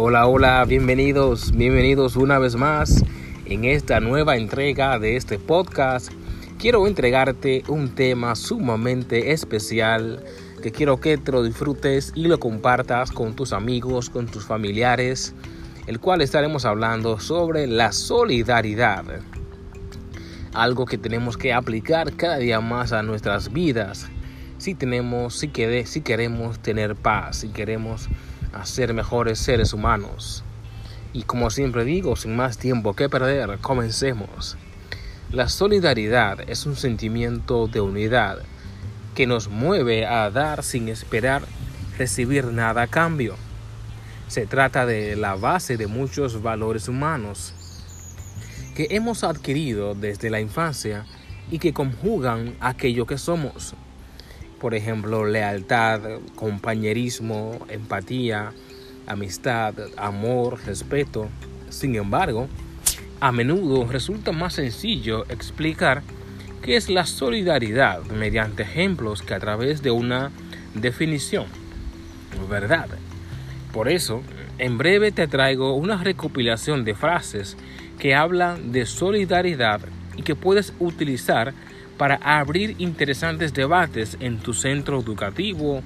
[0.00, 3.04] Hola, hola, bienvenidos, bienvenidos una vez más
[3.46, 6.12] en esta nueva entrega de este podcast.
[6.56, 10.22] Quiero entregarte un tema sumamente especial
[10.62, 15.34] que quiero que te lo disfrutes y lo compartas con tus amigos, con tus familiares,
[15.88, 19.04] el cual estaremos hablando sobre la solidaridad.
[20.54, 24.08] Algo que tenemos que aplicar cada día más a nuestras vidas.
[24.58, 25.50] Si tenemos, si,
[25.86, 28.08] si queremos tener paz, si queremos
[28.58, 30.42] a ser mejores seres humanos.
[31.12, 34.56] Y como siempre digo, sin más tiempo que perder, comencemos.
[35.30, 38.38] La solidaridad es un sentimiento de unidad
[39.14, 41.42] que nos mueve a dar sin esperar
[41.96, 43.36] recibir nada a cambio.
[44.26, 47.54] Se trata de la base de muchos valores humanos
[48.74, 51.06] que hemos adquirido desde la infancia
[51.50, 53.74] y que conjugan aquello que somos
[54.60, 56.00] por ejemplo, lealtad,
[56.34, 58.52] compañerismo, empatía,
[59.06, 61.28] amistad, amor, respeto.
[61.70, 62.48] Sin embargo,
[63.20, 66.02] a menudo resulta más sencillo explicar
[66.62, 70.30] qué es la solidaridad mediante ejemplos que a través de una
[70.74, 71.46] definición.
[72.48, 72.88] ¿Verdad?
[73.72, 74.22] Por eso,
[74.58, 77.56] en breve te traigo una recopilación de frases
[77.98, 79.80] que hablan de solidaridad
[80.16, 81.54] y que puedes utilizar
[81.98, 85.82] para abrir interesantes debates en tu centro educativo,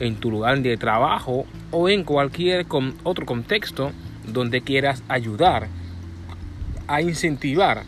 [0.00, 2.66] en tu lugar de trabajo o en cualquier
[3.04, 3.92] otro contexto
[4.26, 5.68] donde quieras ayudar
[6.88, 7.84] a incentivar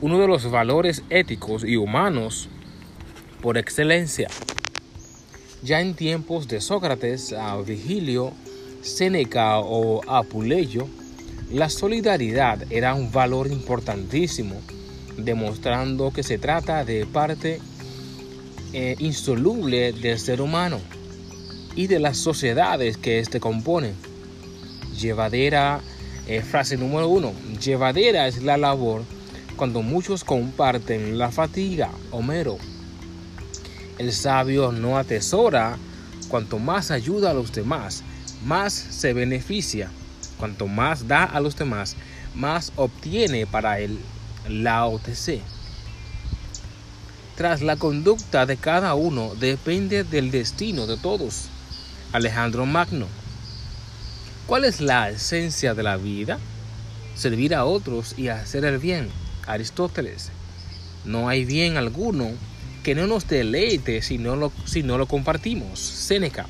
[0.00, 2.48] uno de los valores éticos y humanos
[3.42, 4.28] por excelencia.
[5.62, 8.32] Ya en tiempos de Sócrates, a Vigilio,
[8.82, 10.86] Séneca o Apuleyo,
[11.50, 14.60] la solidaridad era un valor importantísimo
[15.16, 17.60] demostrando que se trata de parte
[18.72, 20.80] eh, insoluble del ser humano
[21.76, 23.92] y de las sociedades que éste compone.
[24.98, 25.80] Llevadera,
[26.26, 29.02] eh, frase número uno, llevadera es la labor
[29.56, 32.58] cuando muchos comparten la fatiga, Homero.
[33.98, 35.76] El sabio no atesora,
[36.28, 38.02] cuanto más ayuda a los demás,
[38.44, 39.90] más se beneficia.
[40.38, 41.94] Cuanto más da a los demás,
[42.34, 44.00] más obtiene para él
[44.48, 45.40] la OTC.
[47.36, 51.46] Tras la conducta de cada uno depende del destino de todos.
[52.12, 53.06] Alejandro Magno.
[54.46, 56.38] ¿Cuál es la esencia de la vida?
[57.16, 59.08] Servir a otros y hacer el bien.
[59.46, 60.30] Aristóteles.
[61.04, 62.30] No hay bien alguno
[62.84, 65.80] que no nos deleite si no lo, si no lo compartimos.
[65.80, 66.46] Séneca.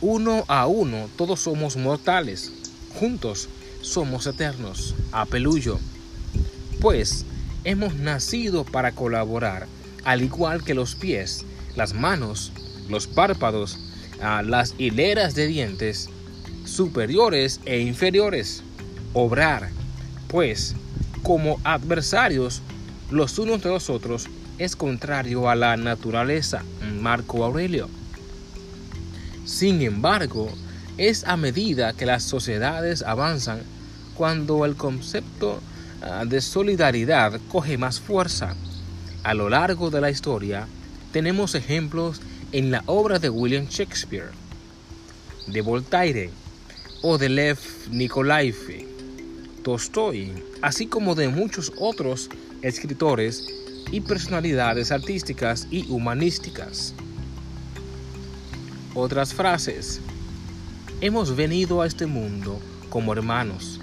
[0.00, 2.52] Uno a uno todos somos mortales.
[2.98, 3.48] Juntos
[3.82, 4.94] somos eternos.
[5.12, 5.78] Apelullo
[6.80, 7.24] pues
[7.64, 9.66] hemos nacido para colaborar,
[10.04, 11.44] al igual que los pies,
[11.74, 12.52] las manos,
[12.88, 13.78] los párpados,
[14.20, 16.08] las hileras de dientes,
[16.64, 18.62] superiores e inferiores.
[19.12, 19.70] Obrar,
[20.28, 20.74] pues,
[21.22, 22.62] como adversarios
[23.10, 26.62] los unos de los otros, es contrario a la naturaleza.
[27.00, 27.88] Marco Aurelio.
[29.44, 30.50] Sin embargo,
[30.98, 33.60] es a medida que las sociedades avanzan
[34.14, 35.75] cuando el concepto Ah,
[36.26, 38.54] de solidaridad coge más fuerza.
[39.22, 40.66] A lo largo de la historia
[41.12, 42.20] tenemos ejemplos
[42.52, 44.30] en la obra de William Shakespeare,
[45.46, 46.30] de Voltaire
[47.02, 47.58] o de Lev
[47.90, 48.86] Nikolaev,
[49.62, 52.30] Tolstoy, así como de muchos otros
[52.62, 53.46] escritores
[53.90, 56.94] y personalidades artísticas y humanísticas.
[58.94, 60.00] Otras frases.
[61.00, 62.58] Hemos venido a este mundo
[62.88, 63.75] como hermanos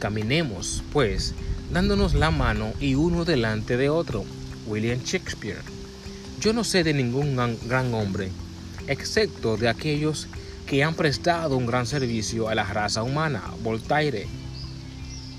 [0.00, 1.34] Caminemos, pues,
[1.70, 4.24] dándonos la mano y uno delante de otro.
[4.66, 5.60] William Shakespeare.
[6.40, 7.36] Yo no sé de ningún
[7.68, 8.30] gran hombre,
[8.86, 10.26] excepto de aquellos
[10.64, 13.42] que han prestado un gran servicio a la raza humana.
[13.62, 14.26] Voltaire.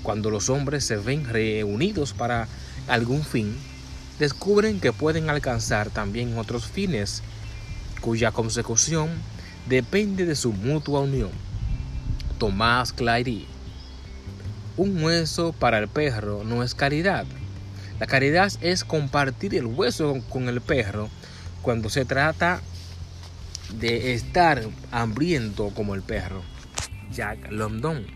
[0.04, 2.46] Cuando los hombres se ven reunidos para
[2.86, 3.56] algún fin,
[4.20, 7.24] descubren que pueden alcanzar también otros fines,
[8.00, 9.10] cuya consecución
[9.68, 11.30] depende de su mutua unión.
[12.38, 13.48] Tomás Clary
[14.76, 17.26] un hueso para el perro no es caridad.
[18.00, 21.08] La caridad es compartir el hueso con el perro
[21.62, 22.60] cuando se trata
[23.78, 26.42] de estar hambriento como el perro.
[27.12, 28.06] Jack London.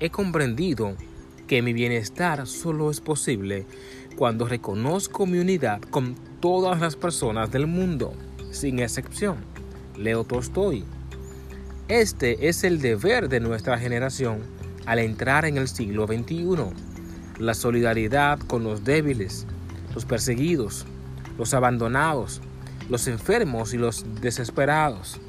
[0.00, 0.96] He comprendido
[1.46, 3.66] que mi bienestar solo es posible
[4.16, 8.14] cuando reconozco mi unidad con todas las personas del mundo,
[8.50, 9.38] sin excepción.
[9.96, 10.84] Leo Tolstoy.
[11.88, 14.57] Este es el deber de nuestra generación
[14.88, 16.56] al entrar en el siglo XXI.
[17.38, 19.46] La solidaridad con los débiles,
[19.94, 20.86] los perseguidos,
[21.36, 22.40] los abandonados,
[22.88, 25.20] los enfermos y los desesperados.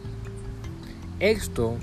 [1.20, 1.76] Esto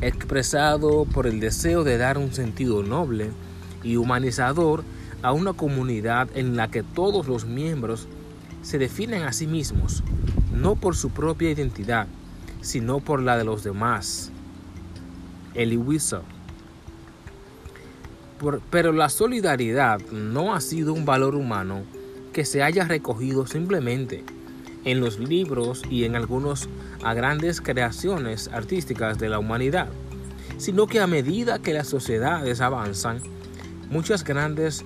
[0.00, 3.30] expresado por el deseo de dar un sentido noble
[3.84, 4.82] y humanizador
[5.22, 8.08] a una comunidad en la que todos los miembros
[8.62, 10.02] se definen a sí mismos,
[10.52, 12.08] no por su propia identidad,
[12.62, 14.32] sino por la de los demás.
[15.54, 15.76] Eli
[18.70, 21.82] pero la solidaridad no ha sido un valor humano
[22.32, 24.24] que se haya recogido simplemente
[24.84, 26.68] en los libros y en algunas
[27.14, 29.88] grandes creaciones artísticas de la humanidad,
[30.58, 33.20] sino que a medida que las sociedades avanzan,
[33.88, 34.84] muchas grandes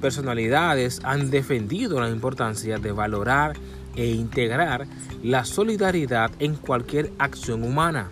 [0.00, 3.56] personalidades han defendido la importancia de valorar
[3.94, 4.86] e integrar
[5.22, 8.10] la solidaridad en cualquier acción humana.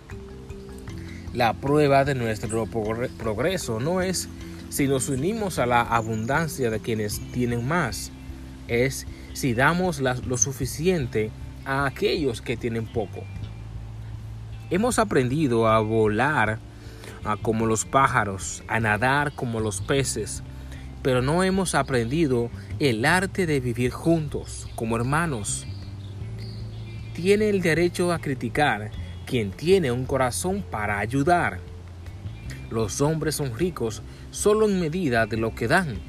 [1.33, 4.29] La prueba de nuestro progreso no es
[4.69, 8.11] si nos unimos a la abundancia de quienes tienen más,
[8.67, 11.31] es si damos lo suficiente
[11.65, 13.23] a aquellos que tienen poco.
[14.69, 16.59] Hemos aprendido a volar
[17.41, 20.43] como los pájaros, a nadar como los peces,
[21.01, 22.49] pero no hemos aprendido
[22.79, 25.65] el arte de vivir juntos como hermanos.
[27.13, 28.91] Tiene el derecho a criticar
[29.25, 31.59] quien tiene un corazón para ayudar.
[32.71, 34.01] Los hombres son ricos
[34.31, 35.99] solo en medida de lo que dan.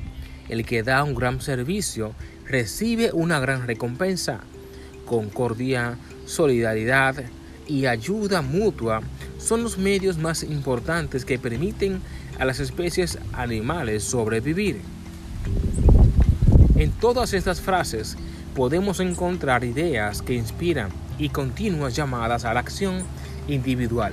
[0.48, 2.12] El que da un gran servicio
[2.44, 4.40] recibe una gran recompensa.
[5.06, 5.96] Concordia,
[6.26, 7.16] solidaridad
[7.66, 9.00] y ayuda mutua
[9.38, 12.00] son los medios más importantes que permiten
[12.38, 14.80] a las especies animales sobrevivir.
[16.76, 18.16] En todas estas frases
[18.54, 23.02] podemos encontrar ideas que inspiran y continuas llamadas a la acción
[23.48, 24.12] individual.